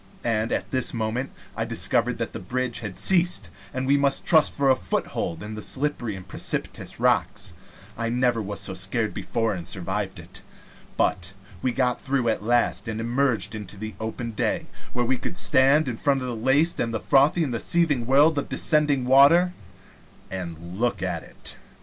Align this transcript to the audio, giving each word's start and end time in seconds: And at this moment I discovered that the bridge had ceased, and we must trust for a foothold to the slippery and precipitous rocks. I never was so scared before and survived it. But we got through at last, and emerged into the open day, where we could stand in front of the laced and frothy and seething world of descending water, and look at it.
And 0.25 0.51
at 0.51 0.71
this 0.71 0.95
moment 0.95 1.29
I 1.55 1.63
discovered 1.63 2.17
that 2.17 2.33
the 2.33 2.39
bridge 2.39 2.79
had 2.79 2.97
ceased, 2.97 3.51
and 3.71 3.85
we 3.85 3.97
must 3.97 4.25
trust 4.25 4.51
for 4.51 4.71
a 4.71 4.75
foothold 4.75 5.41
to 5.41 5.47
the 5.49 5.61
slippery 5.61 6.15
and 6.15 6.27
precipitous 6.27 6.99
rocks. 6.99 7.53
I 7.95 8.09
never 8.09 8.41
was 8.41 8.59
so 8.61 8.73
scared 8.73 9.13
before 9.13 9.53
and 9.53 9.67
survived 9.67 10.17
it. 10.17 10.41
But 10.97 11.33
we 11.61 11.71
got 11.71 12.01
through 12.01 12.29
at 12.29 12.41
last, 12.41 12.87
and 12.87 12.99
emerged 12.99 13.53
into 13.53 13.77
the 13.77 13.93
open 13.99 14.31
day, 14.31 14.65
where 14.93 15.05
we 15.05 15.17
could 15.19 15.37
stand 15.37 15.87
in 15.87 15.97
front 15.97 16.23
of 16.23 16.27
the 16.27 16.35
laced 16.35 16.79
and 16.79 16.99
frothy 16.99 17.43
and 17.43 17.61
seething 17.61 18.07
world 18.07 18.39
of 18.39 18.49
descending 18.49 19.05
water, 19.05 19.53
and 20.31 20.79
look 20.79 21.03
at 21.03 21.21
it. 21.21 21.57